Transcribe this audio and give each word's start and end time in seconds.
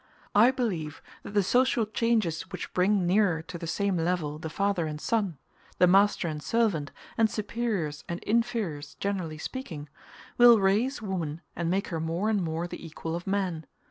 I 0.33 0.49
believe 0.49 0.99
that 1.21 1.35
the 1.35 1.43
social 1.43 1.85
changes 1.85 2.41
which 2.51 2.73
bring 2.73 3.05
nearer 3.05 3.43
to 3.43 3.57
the 3.59 3.67
same 3.67 3.97
level 3.97 4.39
the 4.39 4.49
father 4.49 4.87
and 4.87 4.99
son, 4.99 5.37
the 5.77 5.85
master 5.85 6.27
and 6.27 6.41
servant, 6.41 6.91
and 7.19 7.29
superiors 7.29 8.03
and 8.09 8.19
inferiors 8.23 8.95
generally 8.95 9.37
speaking, 9.37 9.89
will 10.39 10.59
raise 10.59 11.03
woman 11.03 11.41
and 11.55 11.69
make 11.69 11.89
her 11.89 11.99
more 11.99 12.31
and 12.31 12.41
more 12.41 12.67
the 12.67 12.83
equal 12.83 13.15
of 13.15 13.27
man. 13.27 13.67